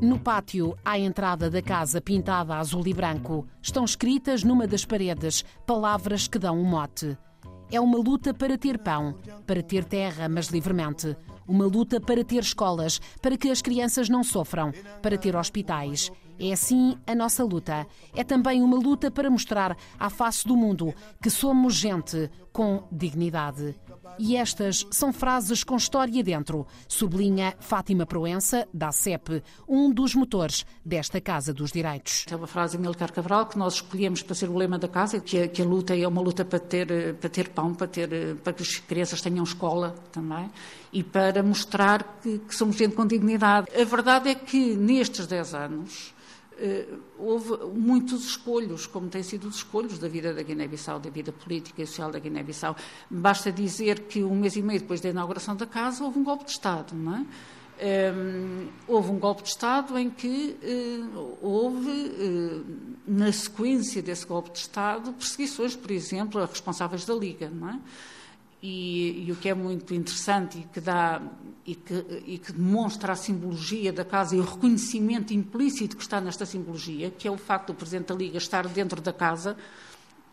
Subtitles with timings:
[0.00, 5.44] No pátio, à entrada da casa pintada azul e branco, estão escritas numa das paredes
[5.66, 7.16] palavras que dão um mote.
[7.70, 9.14] É uma luta para ter pão,
[9.46, 11.16] para ter terra, mas livremente.
[11.46, 16.10] Uma luta para ter escolas, para que as crianças não sofram, para ter hospitais.
[16.38, 17.86] É assim a nossa luta.
[18.14, 20.92] É também uma luta para mostrar à face do mundo
[21.22, 23.74] que somos gente com dignidade.
[24.16, 30.64] E estas são frases com história dentro, sublinha Fátima Proença, da CEP, um dos motores
[30.84, 32.24] desta Casa dos Direitos.
[32.30, 35.18] É uma frase de Milcar Cabral que nós escolhemos para ser o lema da casa,
[35.18, 38.36] que a, que a luta é uma luta para ter, para ter pão, para, ter,
[38.36, 40.48] para que as crianças tenham escola também
[40.92, 43.66] e para mostrar que, que somos gente com dignidade.
[43.76, 46.14] A verdade é que nestes 10 anos
[47.18, 51.82] houve muitos escolhos, como têm sido os escolhos da vida da Guiné-Bissau, da vida política
[51.82, 52.76] e social da Guiné-Bissau.
[53.10, 56.44] Basta dizer que um mês e meio depois da inauguração da casa houve um golpe
[56.44, 57.18] de Estado, não é?
[57.18, 57.26] Um,
[57.80, 62.64] ehm, houve um golpe de Estado em que uh, houve, uh,
[63.06, 67.80] na sequência desse golpe de Estado, perseguições, por exemplo, a responsáveis da Liga, não é?
[68.66, 71.20] E, e, o que é muito interessante e que, dá,
[71.66, 76.18] e, que, e que demonstra a simbologia da casa e o reconhecimento implícito que está
[76.18, 79.54] nesta simbologia, que é o facto do Presidente da Liga estar dentro da casa,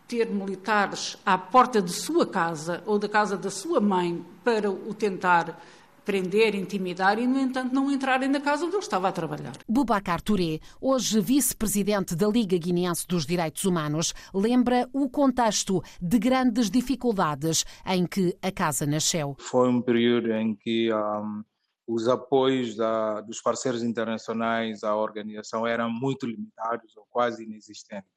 [0.08, 4.94] ter militares à porta de sua casa ou da casa da sua mãe para o
[4.94, 5.62] tentar
[6.04, 9.52] prender, intimidar e, no entanto, não entrarem na casa onde ele estava a trabalhar.
[9.68, 16.70] Bubacar Touré, hoje vice-presidente da Liga Guineense dos Direitos Humanos, lembra o contexto de grandes
[16.70, 19.36] dificuldades em que a casa nasceu.
[19.38, 21.42] Foi um período em que um,
[21.86, 28.10] os apoios da, dos parceiros internacionais à organização eram muito limitados ou quase inexistentes.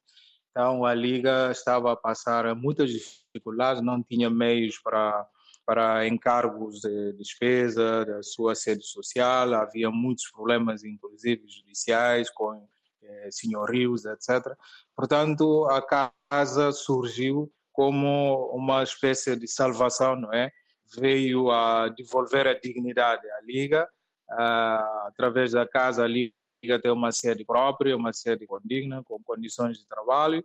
[0.52, 5.28] Então, a Liga estava a passar muitas dificuldades, não tinha meios para
[5.66, 12.68] para encargos de despesa da sua sede social, havia muitos problemas, inclusive judiciais, com
[13.02, 14.56] eh, senhorios, etc.
[14.96, 15.82] Portanto, a
[16.30, 20.50] casa surgiu como uma espécie de salvação, não é?
[20.98, 23.88] Veio a devolver a dignidade à Liga,
[24.32, 26.34] uh, através da casa a Liga
[26.82, 30.44] tem uma sede própria, uma sede condigna, com condições de trabalho,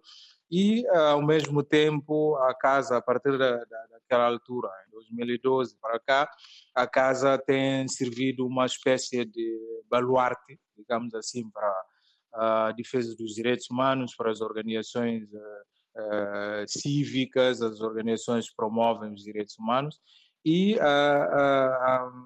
[0.50, 5.76] e, uh, ao mesmo tempo, a casa, a partir da, da, daquela altura, em 2012
[5.80, 6.30] para cá,
[6.74, 11.72] a casa tem servido uma espécie de baluarte, digamos assim, para
[12.32, 19.12] a defesa dos direitos humanos, para as organizações uh, uh, cívicas, as organizações que promovem
[19.12, 20.00] os direitos humanos.
[20.44, 20.78] E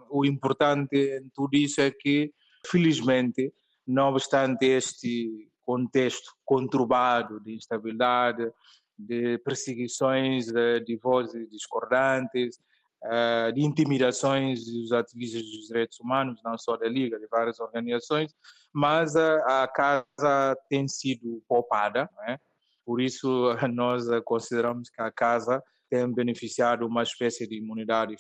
[0.09, 2.33] o importante em tudo isso é que,
[2.65, 3.53] felizmente,
[3.85, 8.51] não obstante este contexto conturbado de instabilidade,
[8.99, 12.59] de perseguições de, de vozes discordantes,
[13.05, 18.35] uh, de intimidações dos ativistas dos direitos humanos, não só da Liga, de várias organizações,
[18.73, 22.39] mas a, a casa tem sido poupada, é?
[22.85, 28.17] por isso nós consideramos que a casa tem beneficiado uma espécie de imunidade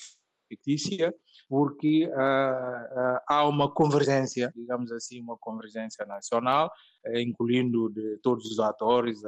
[0.48, 1.14] fictícia,
[1.48, 6.70] porque uh, uh, há uma convergência, digamos assim, uma convergência nacional,
[7.14, 9.22] incluindo de todos os atores,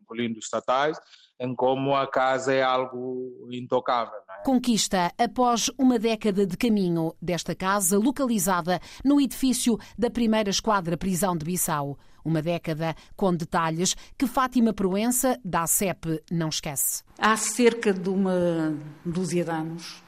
[0.00, 0.98] incluindo estatais,
[1.38, 4.18] em como a casa é algo intocável.
[4.40, 4.44] É?
[4.44, 11.36] Conquista após uma década de caminho desta casa, localizada no edifício da primeira esquadra prisão
[11.36, 11.98] de Bissau.
[12.24, 17.04] Uma década com detalhes que Fátima Proença, da CEP, não esquece.
[17.18, 20.02] Há cerca de uma dúzia de anos,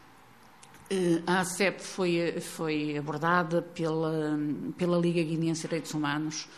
[1.26, 4.38] a ACEP foi, foi abordada pela,
[4.76, 6.48] pela Liga Guineense de Direitos Humanos,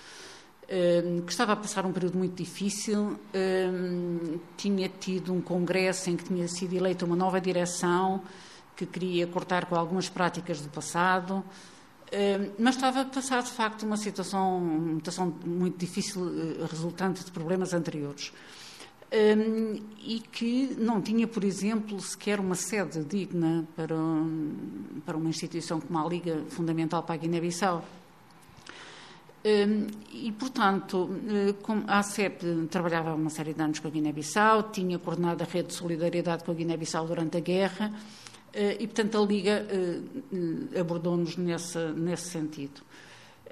[0.69, 3.69] eh, que estava a passar um período muito difícil, eh,
[4.57, 8.23] tinha tido um congresso em que tinha sido eleita uma nova direção
[8.77, 11.45] que queria cortar com algumas práticas do passado,
[12.59, 17.75] mas estava a passar de facto uma situação, uma situação muito difícil resultante de problemas
[17.75, 18.33] anteriores
[19.13, 24.55] um, e que não tinha, por exemplo, sequer uma sede digna para, um,
[25.05, 27.85] para uma instituição como a Liga Fundamental para a Guiné-Bissau.
[29.43, 31.55] Um, e, portanto, eh,
[31.89, 35.75] a ACEP trabalhava uma série de anos com a Guiné-Bissau, tinha coordenado a rede de
[35.75, 37.91] solidariedade com a Guiné-Bissau durante a guerra,
[38.53, 42.83] eh, e, portanto, a Liga eh, abordou-nos nesse, nesse sentido.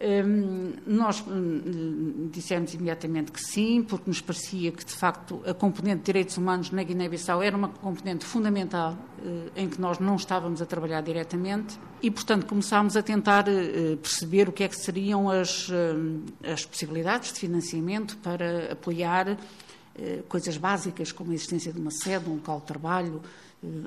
[0.00, 5.98] Um, nós um, dissemos imediatamente que sim, porque nos parecia que, de facto, a componente
[5.98, 10.62] de direitos humanos na Guiné-Bissau era uma componente fundamental uh, em que nós não estávamos
[10.62, 11.80] a trabalhar diretamente.
[12.00, 15.72] E, portanto, começámos a tentar uh, perceber o que é que seriam as, uh,
[16.44, 19.36] as possibilidades de financiamento para apoiar
[20.28, 23.20] coisas básicas como a existência de uma sede, um local de trabalho,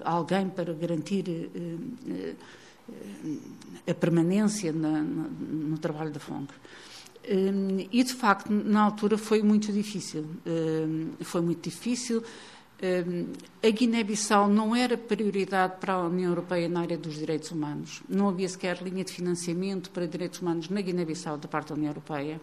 [0.04, 1.24] alguém para garantir
[3.88, 6.48] a permanência na, no trabalho da FONG.
[7.24, 10.26] E, de facto, na altura foi muito difícil.
[11.22, 12.24] Foi muito difícil.
[13.64, 18.02] A Guiné-Bissau não era prioridade para a União Europeia na área dos direitos humanos.
[18.10, 21.92] Não havia sequer linha de financiamento para direitos humanos na Guiné-Bissau da parte da União
[21.92, 22.42] Europeia.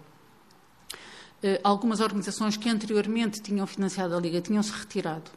[1.63, 5.31] Algumas organizações que anteriormente tinham financiado a Liga tinham-se retirado.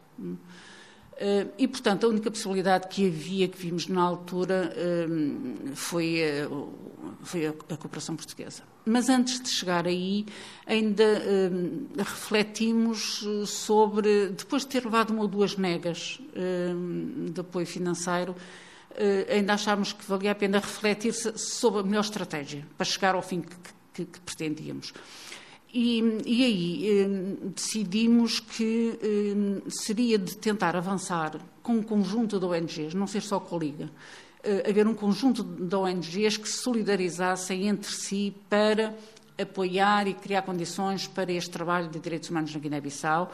[1.24, 5.06] Eh, e, portanto, a única possibilidade que havia, que vimos na altura, eh,
[5.76, 6.20] foi,
[7.22, 8.64] foi a, cooperação portuguesa.
[8.84, 10.26] Mas antes de chegar aí,
[10.66, 11.22] ainda
[11.96, 16.20] refletimos sobre, depois de ter levado uma ou duas negas
[17.32, 18.36] de apoio financeiro,
[19.30, 23.42] ainda achámos que valia a pena refletir sobre a melhor estratégia para chegar ao fim
[23.42, 23.56] que,
[23.94, 24.92] que, que pretendíamos.
[25.74, 27.08] E, e aí eh,
[27.56, 33.40] decidimos que eh, seria de tentar avançar com um conjunto de ONGs, não ser só
[33.40, 33.90] com a Liga,
[34.44, 38.94] eh, haver um conjunto de ONGs que se solidarizassem entre si para
[39.40, 43.32] apoiar e criar condições para este trabalho de direitos humanos na Guiné-Bissau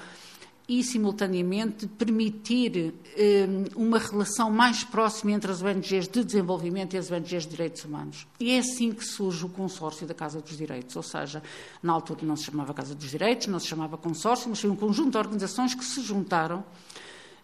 [0.83, 7.43] simultaneamente, permitir eh, uma relação mais próxima entre as ONGs de desenvolvimento e as ONGs
[7.43, 8.27] de direitos humanos.
[8.37, 11.41] E é assim que surge o consórcio da Casa dos Direitos, ou seja,
[11.81, 14.75] na altura não se chamava Casa dos Direitos, não se chamava consórcio, mas foi um
[14.75, 16.65] conjunto de organizações que se juntaram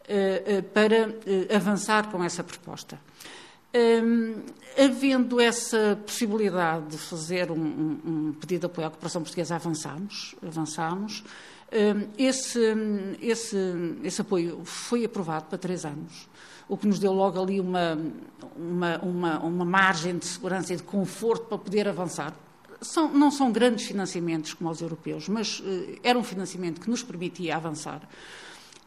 [0.06, 1.16] eh, eh, para
[1.56, 3.00] avançar com essa proposta.
[3.76, 4.44] Um,
[4.78, 7.56] havendo essa possibilidade de fazer um,
[8.06, 11.24] um, pedido de apoio à cooperação portuguesa, avançamos, avançamos.
[12.18, 12.60] Esse,
[13.22, 13.58] esse,
[14.04, 16.30] esse apoio foi aprovado para três anos,
[16.68, 17.98] o que nos deu logo ali uma,
[18.56, 22.34] uma, uma, uma margem de segurança e de conforto para poder avançar.
[22.80, 27.02] São, não são grandes financiamentos como os europeus, mas uh, era um financiamento que nos
[27.02, 28.08] permitia avançar.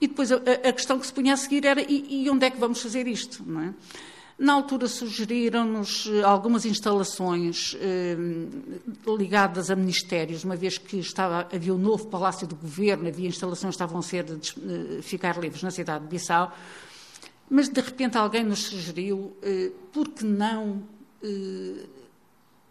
[0.01, 2.51] E depois a, a questão que se punha a seguir era e, e onde é
[2.51, 3.43] que vamos fazer isto?
[3.47, 3.75] Não é?
[4.39, 8.15] Na altura sugeriram-nos eh, algumas instalações eh,
[9.17, 13.29] ligadas a ministérios, uma vez que estava, havia o um novo Palácio do Governo, havia
[13.29, 16.55] instalações que estavam a ser de, de ficar livres na cidade de Bissau,
[17.49, 20.83] mas de repente alguém nos sugeriu, eh, por que não
[21.23, 21.87] eh,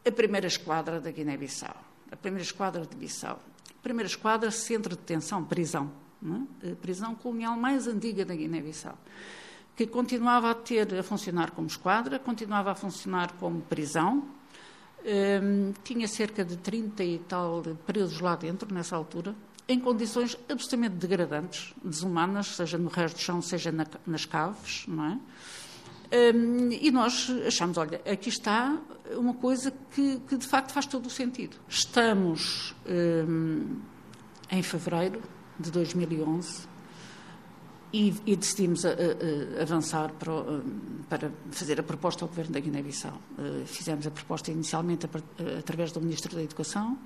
[0.07, 1.75] a primeira esquadra da Guiné-Bissau,
[2.11, 3.39] a primeira esquadra de Bissau.
[3.71, 5.91] A primeira esquadra, centro de detenção, prisão,
[6.63, 6.75] é?
[6.75, 8.97] prisão colonial mais antiga da Guiné-Bissau
[9.75, 14.24] que continuava a ter a funcionar como esquadra, continuava a funcionar como prisão,
[15.06, 19.36] um, tinha cerca de 30 e tal presos lá dentro, nessa altura,
[19.68, 25.06] em condições absolutamente degradantes, desumanas, seja no resto do chão, seja na, nas caves, não
[25.06, 25.19] é?
[26.33, 28.78] Um, e nós achamos, olha, aqui está
[29.12, 31.57] uma coisa que, que de facto faz todo o sentido.
[31.68, 33.80] Estamos um,
[34.51, 35.21] em fevereiro
[35.60, 36.68] de 2011,
[37.95, 40.33] e, e decidimos a, a, a avançar para,
[41.09, 43.18] para, fazer a proposta ao Governo da Guiné-Bissau.
[43.39, 46.97] Uh, fizemos a proposta inicialmente a, através do Ministro da Educação, um,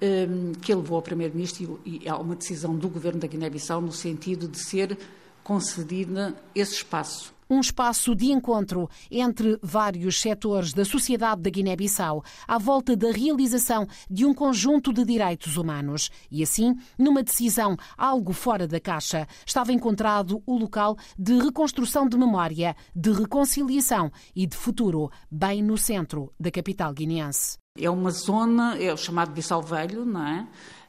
[0.00, 0.28] eh,
[0.62, 4.62] que levou ao Primeiro-Ministro e há uma decisão do Governo da Guiné-Bissau no sentido de
[4.62, 4.96] ser
[5.42, 12.58] concedida esse espaço um espaço de encontro entre vários setores da sociedade da Guiné-Bissau à
[12.58, 16.10] volta da realização de um conjunto de direitos humanos.
[16.30, 22.16] E assim, numa decisão algo fora da caixa, estava encontrado o local de reconstrução de
[22.16, 27.58] memória, de reconciliação e de futuro, bem no centro da capital guineense.
[27.78, 30.46] É uma zona, é o chamado Bissau Velho, não é?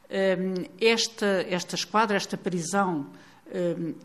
[0.09, 3.07] Hum, esta, esta esquadra, esta prisão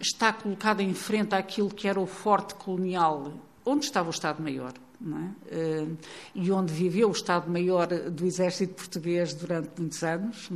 [0.01, 3.33] está colocada em frente àquilo que era o forte colonial,
[3.65, 4.73] onde estava o Estado-Maior.
[5.03, 5.83] É?
[5.83, 5.97] Hum,
[6.35, 10.49] e onde viveu o Estado-Maior do Exército Português durante muitos anos.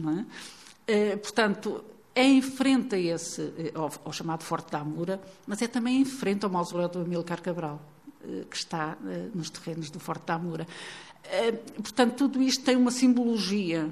[0.86, 1.14] É?
[1.14, 5.66] Hum, portanto, é em frente a esse, ao, ao, chamado Forte da Amura, mas é
[5.66, 7.80] também em frente ao mausoléu do Amílcar Cabral,
[8.50, 8.96] que está
[9.34, 10.66] nos terrenos do Forte da Amura.
[11.76, 13.88] Portanto, tudo isto tem uma simbologia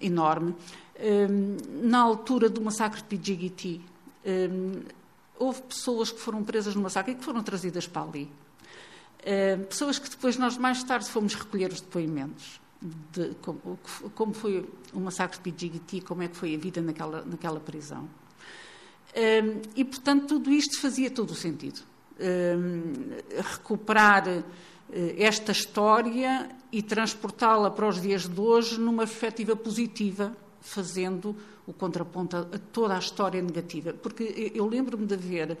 [0.00, 0.54] enorme.
[0.98, 3.80] Hum, na altura do massacre de Pidjigiti,
[4.24, 4.82] hum,
[5.38, 8.30] houve pessoas que foram presas no massacre e que foram trazidas para ali.
[9.68, 12.60] Pessoas que depois nós mais tarde fomos recolher os depoimentos
[13.10, 13.78] de como,
[14.14, 18.06] como foi o massacre de Pidjigiti, como é que foi a vida naquela, naquela prisão.
[19.74, 21.80] E, portanto, tudo isto fazia todo o sentido.
[23.52, 24.42] Recuperar eh,
[25.18, 31.36] esta história e transportá-la para os dias de hoje numa perspectiva positiva fazendo
[31.66, 33.92] o contraponto a toda a história negativa.
[33.92, 35.58] Porque eu lembro-me de ver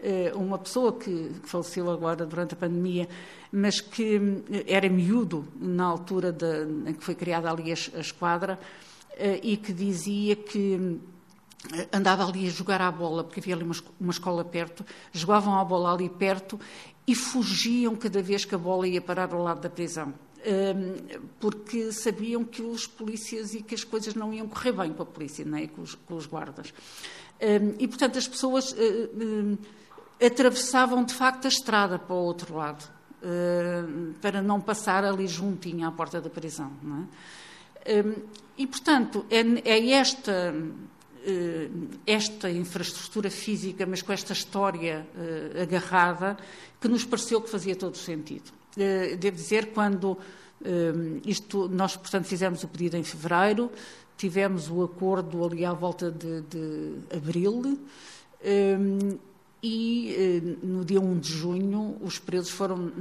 [0.00, 3.08] eh, uma pessoa que, faleceu agora durante a pandemia,
[3.52, 8.58] mas que eh, era miúdo na altura de, em que foi criada ali a, esquadra,
[9.16, 10.98] eh, e que dizia que
[11.92, 15.64] andava ali a jogar à bola, porque havia ali uma, uma escola perto, jogavam a
[15.64, 16.58] bola ali perto
[17.06, 20.14] e fugiam cada vez que a bola ia parar ao lado da prisão.
[20.40, 25.02] Um, porque sabiam que os polícias e que as coisas não iam correr bem com
[25.02, 25.66] a polícia, não é?
[25.66, 26.72] com, com os guardas.
[27.40, 29.58] Um, e, portanto, as pessoas uh, uh,
[30.24, 32.88] atravessavam de facto a estrada para o outro lado,
[33.22, 36.72] uh, para não passar ali juntinho à porta da prisão.
[37.86, 38.04] É?
[38.60, 40.52] E, portanto, é, é esta eh,
[42.06, 46.36] esta infraestrutura física, mas com esta história uh, agarrada,
[46.80, 48.50] que nos pareceu que fazia todo o sentido.
[48.76, 50.18] Uh, devo dizer, quando
[51.24, 53.72] isto, nós, portanto, fizemos o pedido em fevereiro,
[54.18, 57.80] tivemos o acordo ali à volta de, de abril,
[59.62, 62.92] e no dia 1 de junho, os presos foram,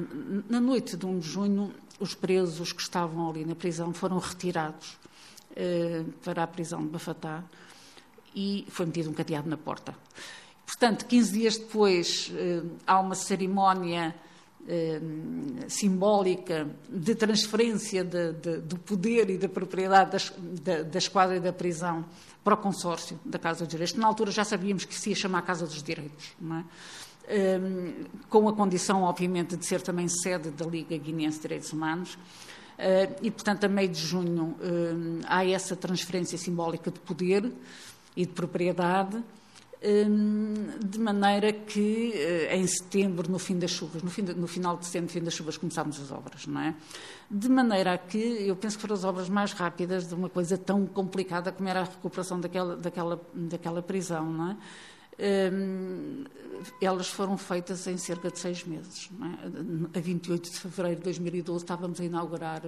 [0.48, 4.98] na noite de 1 de junho, os presos que estavam ali na prisão foram retirados
[6.24, 7.44] para a prisão de Bafatá
[8.36, 9.96] e foi metido um cadeado na porta.
[10.70, 14.14] Portanto, 15 dias depois, eh, há uma cerimónia
[14.68, 15.02] eh,
[15.68, 20.32] simbólica de transferência de, de, do poder e da propriedade das,
[20.62, 22.06] da, da, esquadra e da prisão
[22.44, 23.96] para o consórcio da Casa dos Direitos.
[23.96, 26.64] Na altura já sabíamos que se ia chamar Casa dos Direitos, é?
[27.28, 27.60] eh,
[28.30, 32.18] com a condição, obviamente, de ser também sede da Liga Guinense de Direitos Humanos.
[33.22, 34.56] E, portanto, a meio de junho
[35.28, 37.52] há essa transferência simbólica de poder
[38.20, 39.24] e de propriedade,
[39.82, 44.46] hum, de maneira que eh, em setembro, no fim das chuvas, no, fim de, no
[44.46, 46.76] final de setembro, no fim das chuvas, começámos as obras, não é?
[47.32, 50.86] De maneira que eu penso que foram as obras mais rápidas de uma coisa tão
[50.86, 54.58] complicada como era a recuperação daquela, daquela, daquela prisão, não é?
[55.54, 56.26] Um,
[56.82, 59.10] elas foram feitas em cerca de seis meses.
[59.94, 59.98] É?
[59.98, 62.64] A 28 de fevereiro de 2012 estávamos a inaugurar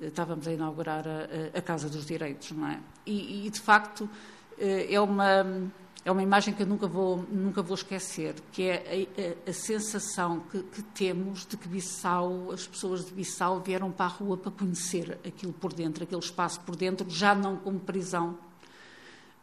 [0.00, 2.78] estávamos a inaugurar a, a Casa dos Direitos, é?
[3.04, 5.70] E, e de facto eh, é uma
[6.04, 9.06] é uma imagem que eu nunca vou, nunca vou esquecer, que é
[9.46, 13.90] a, a, a sensação que, que, temos de que Bissau, as pessoas de Bissau vieram
[13.90, 17.78] para a rua para conhecer aquilo por dentro, aquele espaço por dentro, já não como
[17.78, 18.38] prisão,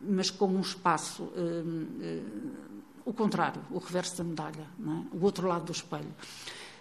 [0.02, 2.52] mas como um espaço, hum, hum,
[3.06, 5.16] o contrário, o reverso da medalha, é?
[5.16, 6.14] o outro lado do espelho.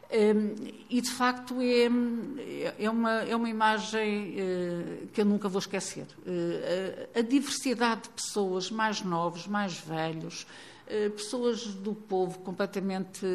[0.08, 0.54] Um,
[0.88, 6.06] e de facto é, é, uma, é uma imagem uh, que eu nunca vou esquecer.
[6.18, 10.46] Uh, a, diversidade de pessoas mais novos, mais velhos,
[10.86, 13.26] uh, pessoas do povo completamente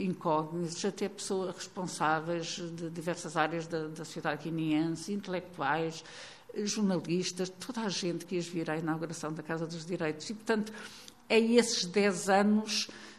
[0.00, 6.02] incógnitas, até pessoas responsáveis de diversas áreas da, da sociedade guineense, intelectuais,
[6.64, 10.28] jornalistas, toda a gente que quis vir à inauguração da Casa dos Direitos.
[10.28, 10.72] E, portanto,
[11.28, 13.15] é esses 10 anos Hum,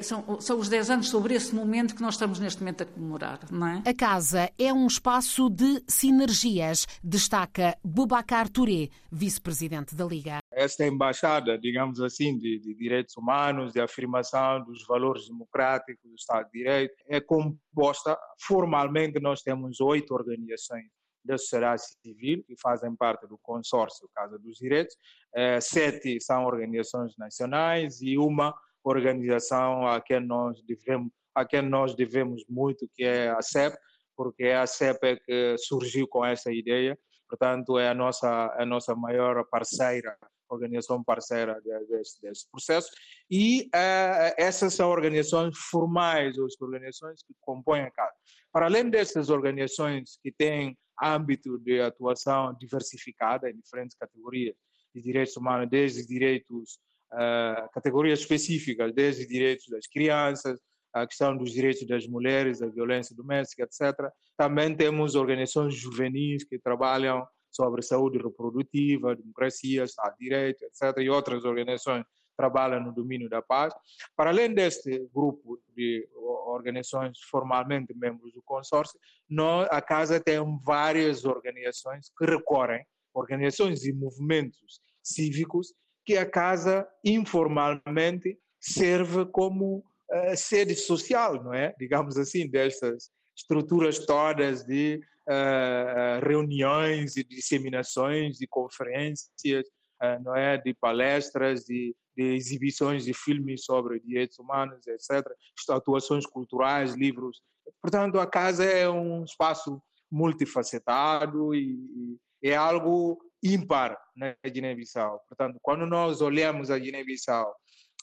[0.00, 3.40] são, são, os 10 anos sobre esse momento que nós estamos neste momento a comemorar,
[3.50, 3.82] não é?
[3.86, 10.38] A casa é um espaço de sinergias, destaca Boubacar Touré, vice-presidente da Liga.
[10.52, 16.46] Esta embaixada, digamos assim, de, de, direitos humanos, de afirmação dos valores democráticos do Estado
[16.46, 20.86] de Direito, é composta, formalmente nós temos oito organizações
[21.24, 24.96] da sociedade civil que fazem parte do consórcio Casa dos Direitos,
[25.34, 28.52] eh, sete são organizações nacionais e uma
[28.84, 33.76] organização a quem nós devemos, a quem nós devemos muito, que é a CEP,
[34.16, 36.98] porque é a CEP que surgiu com essa ideia,
[37.28, 40.16] portanto é a nossa, a nossa maior parceira,
[40.48, 41.58] organização parceira
[41.88, 42.90] desse, desse processo,
[43.30, 48.12] e uh, essas são organizações formais, as organizações que compõem a casa.
[48.52, 54.54] Para além dessas organizações que têm âmbito de atuação diversificada em diferentes categorias
[54.94, 56.78] de direitos humanos, desde direitos
[57.12, 60.58] uh, categorias específicas, desde direitos das crianças,
[60.92, 64.10] a questão dos direitos das mulheres, a violência doméstica, etc.
[64.36, 70.98] Também temos organizações juvenis que trabalham sobre saúde reprodutiva, democracia, Estado de Direito, etc.
[70.98, 72.04] E outras organizações
[72.36, 73.74] trabalham no domínio da paz.
[74.16, 76.08] Para além deste grupo de
[76.46, 83.92] organizações formalmente membros do consórcio, nós, a Casa tem várias organizações que recorrem, organizações e
[83.92, 91.74] movimentos cívicos que a casa informalmente serve como uh, sede social, não é?
[91.78, 99.66] Digamos assim, destas estruturas todas de uh, reuniões e disseminações, de conferências,
[100.02, 100.58] uh, não é?
[100.58, 105.26] De palestras, de, de, exibições de filmes sobre direitos humanos, etc.
[105.70, 107.40] Atuações culturais, livros.
[107.80, 109.80] Portanto, a casa é um espaço
[110.10, 115.20] multifacetado e, e é algo ímpar na Guiné-Bissau.
[115.28, 117.54] Portanto, quando nós olhamos a Guiné-Bissau,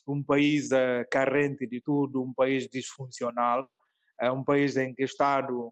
[0.08, 3.70] um país uh, carente de tudo, um país disfuncional,
[4.20, 5.70] é um país em que o Estado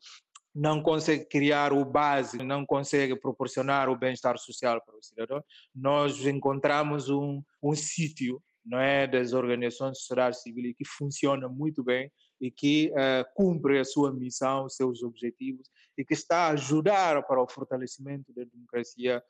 [0.56, 5.44] não consegue criar o básico, não consegue proporcionar o bem-estar social para o cidadão,
[5.76, 11.84] nós encontramos um, um sítio não é, das organizações de sociedade civil que funciona muito
[11.84, 16.50] bem e que uh, cumpre a sua missão, os seus objetivos e que está a
[16.50, 19.24] ajudar para o fortalecimento da democracia,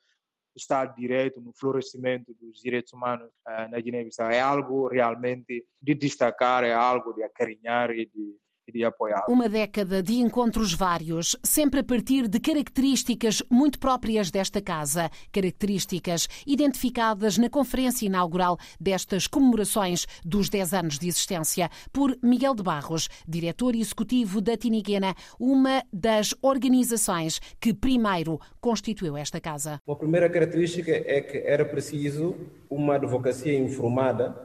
[0.57, 4.29] Estado de Direito, no florescimento dos direitos humanos uh, na Guiné-Bissau.
[4.29, 8.35] É algo realmente de destacar, é algo de acarinhar e de
[8.67, 9.25] iria apoiar.
[9.29, 16.27] Uma década de encontros vários, sempre a partir de características muito próprias desta casa, características
[16.45, 23.07] identificadas na conferência inaugural destas comemorações dos 10 anos de existência por Miguel de Barros,
[23.27, 29.81] diretor executivo da Tiniguena, uma das organizações que primeiro constituiu esta casa.
[29.87, 32.35] A primeira característica é que era preciso
[32.69, 34.35] uma advocacia informada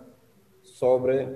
[0.63, 1.29] sobre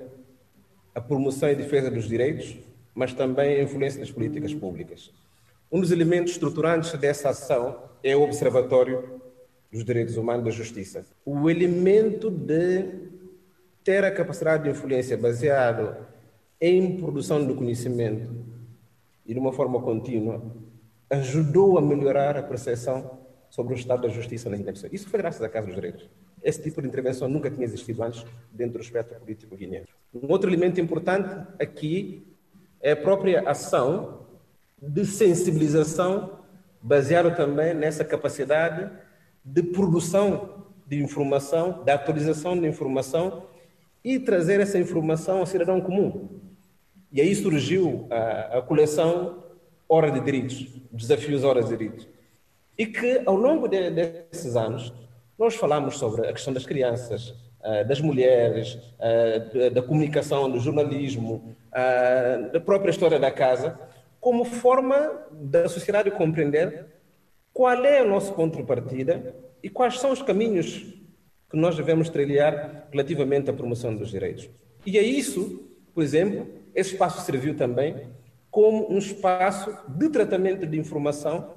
[0.95, 2.57] a promoção e defesa dos direitos
[2.97, 5.13] mas também a influência das políticas públicas.
[5.71, 9.21] Um dos elementos estruturantes dessa ação é o Observatório
[9.71, 11.05] dos Direitos Humanos da Justiça.
[11.23, 13.11] O elemento de
[13.85, 15.95] ter a capacidade de influência baseado
[16.59, 18.35] em produção do conhecimento
[19.27, 20.43] e de uma forma contínua
[21.11, 23.19] ajudou a melhorar a percepção
[23.51, 24.89] sobre o estado da justiça na Guiné-Bissau.
[24.91, 26.09] Isso foi graças à Casa dos Direitos.
[26.43, 29.87] Esse tipo de intervenção nunca tinha existido antes dentro do espectro político guineano.
[30.15, 32.36] Um outro elemento importante aqui
[32.87, 34.21] é a própria ação
[34.81, 36.39] de sensibilização,
[36.81, 38.89] baseada também nessa capacidade
[39.45, 43.43] de produção de informação, de atualização de informação
[44.05, 46.29] e trazer essa informação ao cidadão comum.
[47.11, 49.43] E aí surgiu a, a coleção
[49.89, 52.07] Hora de Direitos, Desafios Horas de Direitos.
[52.79, 54.93] E que, ao longo de, desses anos,
[55.37, 61.57] nós falamos sobre a questão das crianças, eh, das mulheres, eh, da comunicação, do jornalismo,
[61.79, 63.79] eh, da própria história da casa,
[64.19, 66.87] como forma da sociedade compreender
[67.53, 70.87] qual é o nosso ponto de partida e quais são os caminhos
[71.51, 74.49] que nós devemos trilhar relativamente à promoção dos direitos.
[74.87, 78.09] E é isso, por exemplo, esse espaço serviu também
[78.51, 81.57] como um espaço de tratamento de informação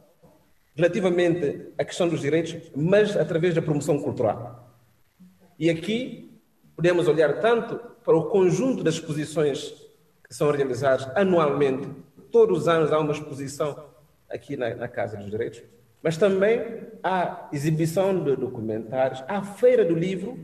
[0.76, 4.70] relativamente à questão dos direitos, mas através da promoção cultural.
[5.58, 6.42] E aqui
[6.76, 9.89] podemos olhar tanto para o conjunto das exposições
[10.30, 11.90] que são realizadas anualmente,
[12.32, 13.90] todos os anos há uma exposição
[14.30, 15.64] aqui na, na Casa dos Direitos,
[16.04, 20.38] mas também há exibição de documentários, há feira do livro,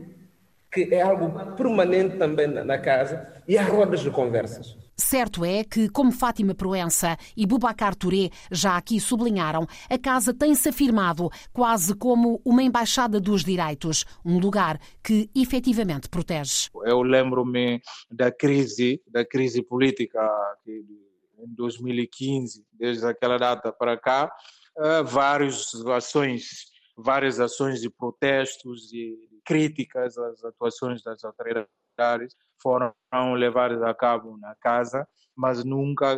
[0.72, 4.76] que é algo permanente também na, na casa, e há rodas de conversas.
[4.98, 10.70] Certo é que, como Fátima Proença e Bubacar Touré já aqui sublinharam, a casa tem-se
[10.70, 16.70] afirmado quase como uma embaixada dos direitos, um lugar que efetivamente protege.
[16.82, 20.18] Eu lembro-me da crise, da crise política
[20.66, 24.32] em 2015, desde aquela data para cá,
[24.78, 32.92] eh, várias ações, várias ações de protestos e críticas às atuações das autoridades foram
[33.34, 36.12] levadas a cabo na casa, mas nunca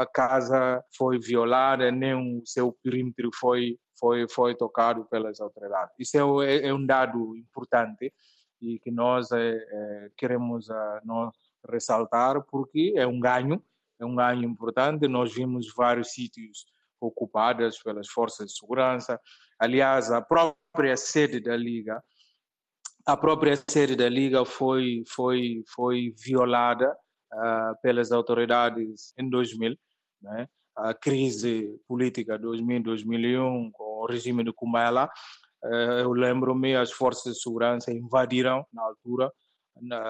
[0.00, 5.94] a, casa foi violada, nem o seu perímetro foi, foi, foi tocado pelas autoridades.
[5.98, 8.12] Isso é, é, é um dado importante
[8.60, 11.34] e que nós é, é, queremos a, nós
[11.70, 13.62] ressaltar porque é um ganho,
[14.00, 15.06] é um ganho importante.
[15.06, 16.66] Nós vimos vários sítios
[17.00, 19.20] ocupados pelas forças de segurança.
[19.58, 22.02] Aliás, a própria sede da Liga
[23.06, 26.96] a própria sede da Liga foi, foi, foi violada
[27.32, 29.76] uh, pelas autoridades em 2000,
[30.22, 30.48] né?
[30.76, 35.08] a crise política 2000-2001 com o regime de Kumela.
[35.62, 39.30] Uh, eu lembro-me, as forças de segurança invadiram, na altura,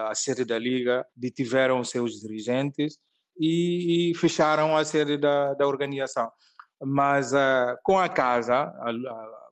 [0.08, 2.98] a sede da Liga, detiveram seus dirigentes
[3.38, 6.30] e, e fecharam a sede da, da organização.
[6.80, 9.43] Mas uh, com a casa, a, a,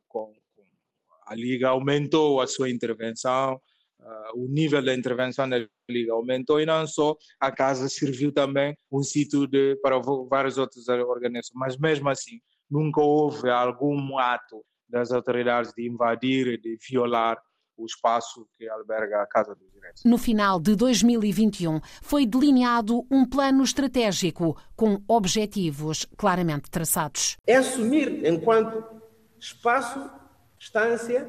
[1.26, 3.60] a Liga aumentou a sua intervenção,
[4.00, 8.76] uh, o nível da intervenção da Liga aumentou e não só, a casa serviu também
[8.90, 15.10] um sítio de, para várias outras organizações, mas mesmo assim nunca houve algum ato das
[15.10, 17.38] autoridades de invadir e de violar
[17.76, 20.02] o espaço que alberga a Casa dos Direitos.
[20.04, 27.36] No final de 2021, foi delineado um plano estratégico com objetivos claramente traçados.
[27.46, 28.84] É assumir enquanto
[29.38, 30.10] espaço
[30.62, 31.28] instância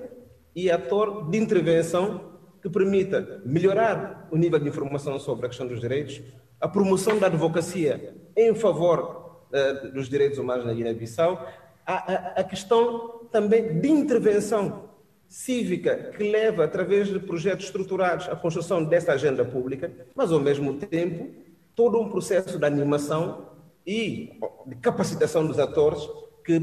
[0.55, 5.81] e ator de intervenção que permita melhorar o nível de informação sobre a questão dos
[5.81, 6.21] direitos,
[6.61, 11.47] a promoção da advocacia em favor uh, dos direitos humanos na Guiné-Bissau,
[11.83, 14.89] a, a, a questão também de intervenção
[15.27, 20.75] cívica que leva, através de projetos estruturados, à construção dessa agenda pública, mas, ao mesmo
[20.75, 21.33] tempo,
[21.75, 23.49] todo um processo de animação
[23.85, 26.07] e de capacitação dos atores
[26.45, 26.59] que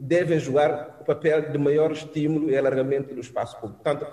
[0.00, 3.82] devem jogar papel de maior estímulo e alargamento do espaço público.
[3.82, 4.06] Portanto,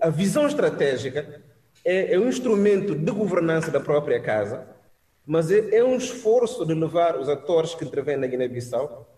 [0.00, 1.42] a visão estratégica
[1.84, 4.66] é, é um instrumento de governança da própria casa,
[5.26, 9.08] mas é, é um esforço de levar os atores que intervêm na Guiné-Bissau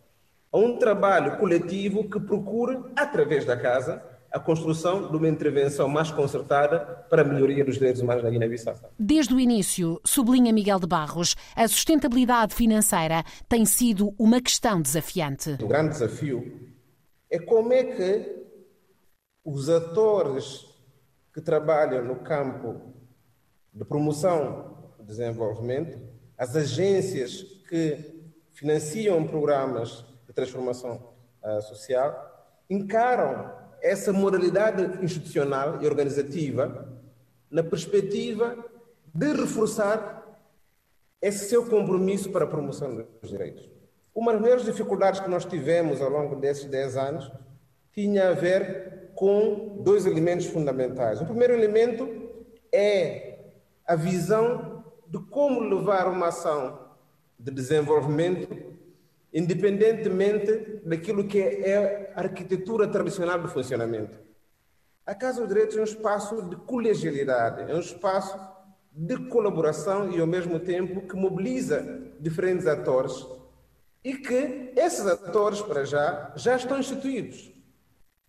[0.53, 4.03] a um trabalho coletivo que procure, através da casa,
[4.33, 8.75] a construção de uma intervenção mais concertada para a melhoria dos direitos humanos na Guiné-Bissau.
[8.99, 15.59] Desde o início, sublinha Miguel de Barros, a sustentabilidade financeira tem sido uma questão desafiante.
[15.63, 16.71] O grande desafio
[17.31, 18.43] é como é que
[19.45, 20.65] os atores
[21.35, 22.95] que trabalham no campo
[23.73, 25.99] de promoção do desenvolvimento,
[26.39, 32.31] as agências que financiam programas de transformação uh, social,
[32.71, 36.89] encaram essa moralidade institucional e organizativa
[37.51, 38.57] na perspectiva
[39.13, 40.23] de reforçar
[41.21, 43.69] esse seu compromisso para a promoção dos direitos.
[44.15, 47.31] Uma das maiores dificuldades que nós tivemos ao longo desses 10 anos
[47.93, 51.21] tinha a ver com dois elementos fundamentais.
[51.21, 52.09] O primeiro elemento
[52.73, 53.39] é
[53.87, 56.79] a visão de como levar uma ação
[57.39, 58.72] de desenvolvimento
[59.33, 64.19] independentemente daquilo que é a arquitetura tradicional do funcionamento.
[65.07, 68.39] A Casa dos Direitos é um espaço de colegialidade, é um espaço
[68.93, 71.83] de colaboração e, ao mesmo tempo, que mobiliza
[72.21, 73.27] diferentes atores
[74.05, 77.53] e que esses atores, para já, já estão instituídos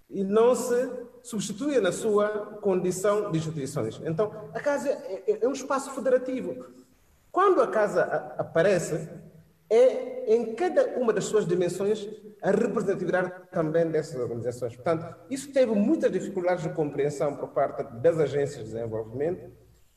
[0.10, 0.90] e não se
[1.22, 2.28] substituem na sua
[2.62, 4.00] condição de instituições.
[4.06, 6.66] Então, a Casa é, é um espaço federativo.
[7.32, 8.04] Quando a Casa
[8.38, 9.10] aparece,
[9.74, 12.08] é, em cada uma das suas dimensões,
[12.42, 14.76] a representatividade também dessas organizações.
[14.76, 19.52] Portanto, isso teve muitas dificuldades de compreensão por parte das agências de desenvolvimento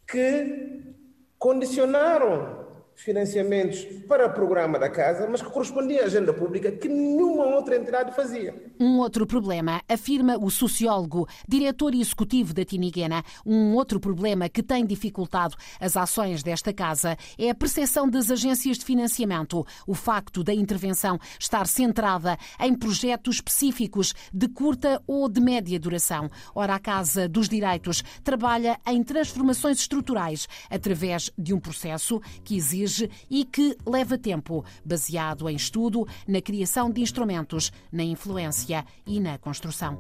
[0.08, 0.94] que
[1.38, 7.54] condicionaram financiamentos para o programa da casa, mas que correspondia à agenda pública que nenhuma
[7.54, 8.54] outra entidade fazia.
[8.78, 14.84] Um outro problema, afirma o sociólogo, diretor executivo da Tiniguena, um outro problema que tem
[14.84, 20.52] dificultado as ações desta casa é a percepção das agências de financiamento, o facto da
[20.52, 26.28] intervenção estar centrada em projetos específicos de curta ou de média duração.
[26.54, 33.08] Ora, a Casa dos Direitos trabalha em transformações estruturais através de um processo que exige
[33.30, 38.65] e que leva tempo, baseado em estudo, na criação de instrumentos, na influência
[39.06, 39.98] e na construção.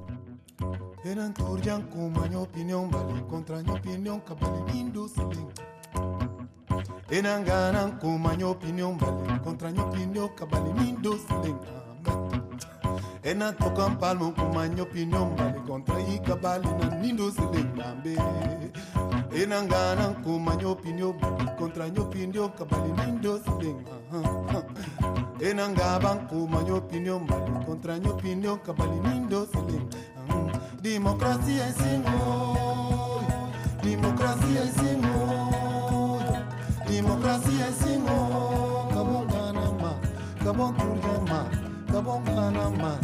[13.22, 14.68] Ena toka palmo kuma
[15.66, 18.16] contra i cabale na nindo silingambe
[19.34, 21.14] enangana kuma nyopinyo
[21.58, 23.92] kontra nyopinyo kabali nindo silenga
[25.40, 27.20] enangaba kuma nyopinyo
[27.66, 29.96] kontra nyopinyo kabali nindo silenga
[30.82, 33.24] Democracia é Senhor
[33.82, 36.22] Democracia é Senhor
[36.86, 39.98] Democracia é Senhor Kabon ganama
[40.44, 41.50] Kabon turjama
[41.90, 43.00] Kabon ganama